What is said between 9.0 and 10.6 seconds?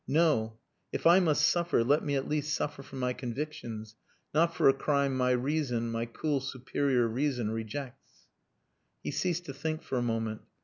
He ceased to think for a moment.